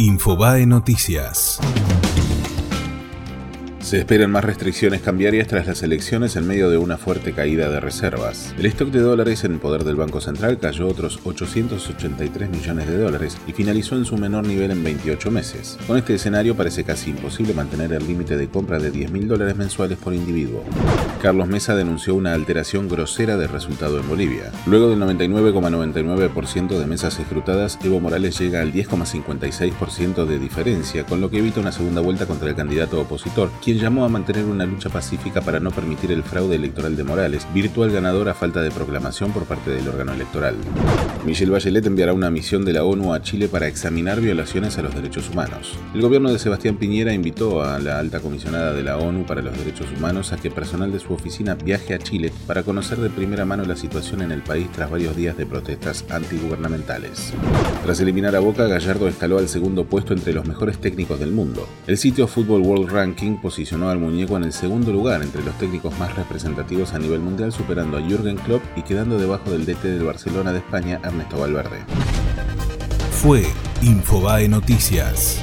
Infobae 0.00 0.64
Noticias. 0.64 1.58
Se 3.80 3.96
esperan 3.98 4.32
más 4.32 4.44
restricciones 4.44 5.00
cambiarias 5.00 5.46
tras 5.46 5.66
las 5.66 5.82
elecciones 5.82 6.36
en 6.36 6.46
medio 6.46 6.68
de 6.68 6.76
una 6.76 6.98
fuerte 6.98 7.32
caída 7.32 7.70
de 7.70 7.80
reservas. 7.80 8.54
El 8.58 8.66
stock 8.66 8.90
de 8.90 9.00
dólares 9.00 9.44
en 9.44 9.60
poder 9.60 9.84
del 9.84 9.96
Banco 9.96 10.20
Central 10.20 10.58
cayó 10.58 10.88
otros 10.88 11.20
883 11.24 12.50
millones 12.50 12.88
de 12.88 12.98
dólares 12.98 13.38
y 13.46 13.52
finalizó 13.52 13.96
en 13.96 14.04
su 14.04 14.18
menor 14.18 14.46
nivel 14.46 14.72
en 14.72 14.82
28 14.84 15.30
meses. 15.30 15.78
Con 15.86 15.96
este 15.96 16.14
escenario 16.14 16.54
parece 16.54 16.84
casi 16.84 17.10
imposible 17.10 17.54
mantener 17.54 17.92
el 17.92 18.06
límite 18.06 18.36
de 18.36 18.48
compra 18.48 18.78
de 18.78 18.90
10 18.90 19.12
mil 19.12 19.28
dólares 19.28 19.56
mensuales 19.56 19.96
por 19.96 20.12
individuo. 20.12 20.64
Carlos 21.22 21.48
Mesa 21.48 21.74
denunció 21.74 22.14
una 22.14 22.34
alteración 22.34 22.88
grosera 22.88 23.36
del 23.36 23.48
resultado 23.48 24.00
en 24.00 24.08
Bolivia. 24.08 24.52
Luego 24.66 24.90
del 24.90 25.00
99,99% 25.00 26.78
de 26.78 26.86
mesas 26.86 27.18
escrutadas, 27.20 27.78
Evo 27.82 28.00
Morales 28.00 28.38
llega 28.38 28.60
al 28.60 28.72
10,56% 28.72 30.26
de 30.26 30.38
diferencia, 30.38 31.04
con 31.04 31.20
lo 31.20 31.30
que 31.30 31.38
evita 31.38 31.60
una 31.60 31.72
segunda 31.72 32.00
vuelta 32.02 32.26
contra 32.26 32.48
el 32.48 32.56
candidato 32.56 33.00
opositor, 33.00 33.50
quien 33.68 33.80
llamó 33.80 34.06
a 34.06 34.08
mantener 34.08 34.46
una 34.46 34.64
lucha 34.64 34.88
pacífica 34.88 35.42
para 35.42 35.60
no 35.60 35.70
permitir 35.70 36.10
el 36.10 36.22
fraude 36.22 36.56
electoral 36.56 36.96
de 36.96 37.04
Morales, 37.04 37.46
virtual 37.52 37.90
ganador 37.90 38.30
a 38.30 38.32
falta 38.32 38.62
de 38.62 38.70
proclamación 38.70 39.30
por 39.30 39.44
parte 39.44 39.70
del 39.70 39.86
órgano 39.86 40.14
electoral. 40.14 40.54
Michelle 41.26 41.50
Bachelet 41.50 41.84
enviará 41.84 42.14
una 42.14 42.30
misión 42.30 42.64
de 42.64 42.72
la 42.72 42.84
ONU 42.84 43.12
a 43.12 43.20
Chile 43.20 43.46
para 43.46 43.66
examinar 43.66 44.22
violaciones 44.22 44.78
a 44.78 44.82
los 44.82 44.94
derechos 44.94 45.28
humanos. 45.28 45.78
El 45.92 46.00
gobierno 46.00 46.32
de 46.32 46.38
Sebastián 46.38 46.78
Piñera 46.78 47.12
invitó 47.12 47.62
a 47.62 47.78
la 47.78 47.98
alta 47.98 48.20
comisionada 48.20 48.72
de 48.72 48.82
la 48.82 48.96
ONU 48.96 49.26
para 49.26 49.42
los 49.42 49.54
Derechos 49.58 49.88
Humanos 49.94 50.32
a 50.32 50.38
que 50.38 50.50
personal 50.50 50.90
de 50.90 51.00
su 51.00 51.12
oficina 51.12 51.54
viaje 51.54 51.92
a 51.92 51.98
Chile 51.98 52.32
para 52.46 52.62
conocer 52.62 52.96
de 52.96 53.10
primera 53.10 53.44
mano 53.44 53.64
la 53.64 53.76
situación 53.76 54.22
en 54.22 54.32
el 54.32 54.40
país 54.40 54.72
tras 54.72 54.90
varios 54.90 55.14
días 55.14 55.36
de 55.36 55.44
protestas 55.44 56.06
antigubernamentales. 56.08 57.34
Tras 57.84 58.00
eliminar 58.00 58.34
a 58.34 58.40
Boca, 58.40 58.66
Gallardo 58.66 59.08
escaló 59.08 59.36
al 59.36 59.50
segundo 59.50 59.84
puesto 59.84 60.14
entre 60.14 60.32
los 60.32 60.46
mejores 60.46 60.78
técnicos 60.78 61.20
del 61.20 61.32
mundo. 61.32 61.68
El 61.86 61.98
sitio 61.98 62.26
Football 62.26 62.62
World 62.62 62.90
Ranking 62.90 63.36
posicionó 63.36 63.57
posicionó 63.58 63.90
al 63.90 63.98
muñeco 63.98 64.36
en 64.36 64.44
el 64.44 64.52
segundo 64.52 64.92
lugar 64.92 65.20
entre 65.20 65.42
los 65.42 65.58
técnicos 65.58 65.98
más 65.98 66.14
representativos 66.14 66.92
a 66.92 66.98
nivel 67.00 67.18
mundial, 67.18 67.50
superando 67.50 67.98
a 67.98 68.00
Jürgen 68.00 68.36
Klopp 68.36 68.62
y 68.76 68.82
quedando 68.82 69.18
debajo 69.18 69.50
del 69.50 69.66
DT 69.66 69.82
del 69.82 70.04
Barcelona 70.04 70.52
de 70.52 70.58
España, 70.58 71.00
Ernesto 71.02 71.40
Valverde. 71.40 71.80
Fue 73.10 73.42
Infobae 73.82 74.48
Noticias. 74.48 75.42